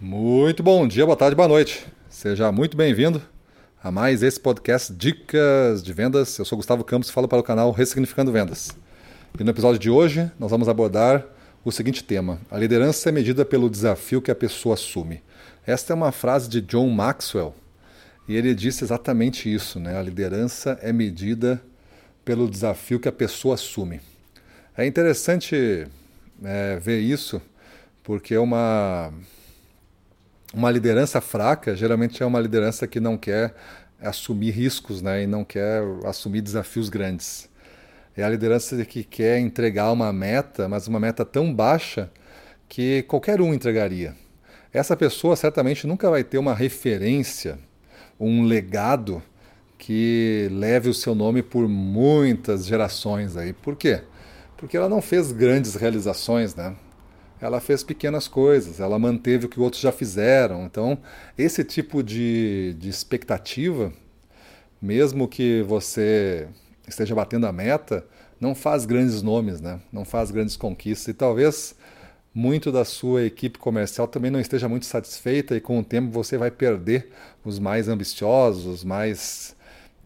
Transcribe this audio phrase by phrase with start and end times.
[0.00, 1.84] Muito bom dia, boa tarde, boa noite.
[2.08, 3.20] Seja muito bem-vindo
[3.82, 6.38] a mais esse podcast Dicas de Vendas.
[6.38, 8.70] Eu sou Gustavo Campos e falo para o canal Ressignificando Vendas.
[9.36, 11.26] E no episódio de hoje nós vamos abordar
[11.64, 15.20] o seguinte tema: a liderança é medida pelo desafio que a pessoa assume.
[15.66, 17.52] Esta é uma frase de John Maxwell
[18.28, 19.98] e ele disse exatamente isso, né?
[19.98, 21.60] A liderança é medida
[22.24, 24.00] pelo desafio que a pessoa assume.
[24.76, 25.88] É interessante
[26.44, 27.42] é, ver isso
[28.04, 29.12] porque é uma
[30.54, 33.54] uma liderança fraca geralmente é uma liderança que não quer
[34.00, 37.48] assumir riscos né, e não quer assumir desafios grandes.
[38.16, 42.10] É a liderança que quer entregar uma meta, mas uma meta tão baixa
[42.68, 44.14] que qualquer um entregaria.
[44.72, 47.58] Essa pessoa certamente nunca vai ter uma referência,
[48.18, 49.22] um legado
[49.78, 53.52] que leve o seu nome por muitas gerações aí.
[53.52, 54.02] Por quê?
[54.56, 56.74] Porque ela não fez grandes realizações, né?
[57.40, 60.64] Ela fez pequenas coisas, ela manteve o que outros já fizeram.
[60.64, 60.98] Então,
[61.36, 63.92] esse tipo de, de expectativa,
[64.80, 66.48] mesmo que você
[66.86, 68.04] esteja batendo a meta,
[68.40, 69.80] não faz grandes nomes, né?
[69.92, 71.08] não faz grandes conquistas.
[71.08, 71.74] E talvez
[72.34, 76.38] muito da sua equipe comercial também não esteja muito satisfeita, e com o tempo você
[76.38, 77.10] vai perder
[77.44, 79.56] os mais ambiciosos, os mais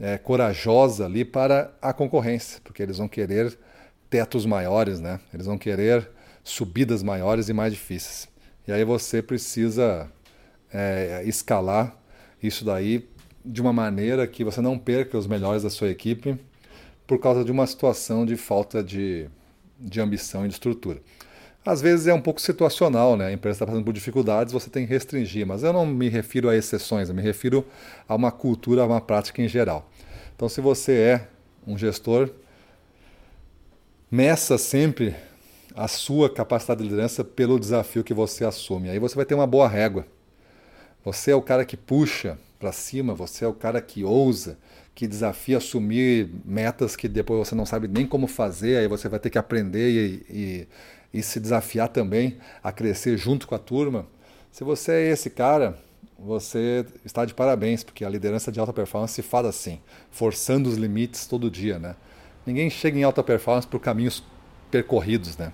[0.01, 3.59] é, corajosos ali para a concorrência, porque eles vão querer
[4.09, 5.21] tetos maiores, né?
[5.33, 6.09] eles vão querer
[6.43, 8.29] subidas maiores e mais difíceis.
[8.67, 10.11] E aí você precisa
[10.73, 11.97] é, escalar
[12.43, 13.09] isso daí
[13.45, 16.39] de uma maneira que você não perca os melhores da sua equipe
[17.07, 19.29] por causa de uma situação de falta de,
[19.79, 21.01] de ambição e de estrutura.
[21.65, 23.27] Às vezes é um pouco situacional, né?
[23.27, 26.49] A empresa está passando por dificuldades, você tem que restringir, mas eu não me refiro
[26.49, 27.65] a exceções, eu me refiro
[28.09, 29.89] a uma cultura, a uma prática em geral.
[30.35, 31.29] Então, se você é
[31.65, 32.31] um gestor,
[34.11, 35.15] meça sempre
[35.75, 38.91] a sua capacidade de liderança pelo desafio que você assume.
[38.91, 40.07] Aí você vai ter uma boa régua.
[41.05, 44.57] Você é o cara que puxa para cima, você é o cara que ousa,
[44.95, 49.19] que desafia assumir metas que depois você não sabe nem como fazer, aí você vai
[49.19, 50.69] ter que aprender e, e,
[51.19, 54.07] e se desafiar também a crescer junto com a turma.
[54.53, 55.77] Se você é esse cara,
[56.19, 59.81] você está de parabéns, porque a liderança de alta performance se faz assim,
[60.11, 61.97] forçando os limites todo dia, né?
[62.47, 64.23] Ninguém chega em alta performance por caminhos
[64.71, 65.53] percorridos, né?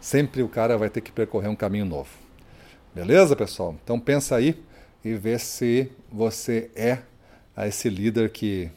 [0.00, 2.10] Sempre o cara vai ter que percorrer um caminho novo.
[2.94, 3.76] Beleza, pessoal?
[3.82, 4.62] Então pensa aí
[5.04, 6.98] e vê se você é
[7.66, 8.70] esse líder que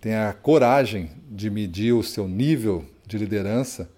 [0.00, 3.90] tem a coragem de medir o seu nível de liderança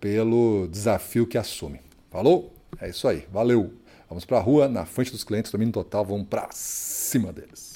[0.00, 1.80] pelo desafio que assume.
[2.10, 2.52] Falou?
[2.80, 3.26] É isso aí.
[3.32, 3.72] Valeu.
[4.08, 7.73] Vamos para a rua, na frente dos clientes, domínio total, vamos para cima deles.